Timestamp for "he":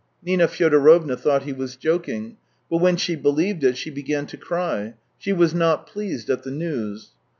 1.43-1.53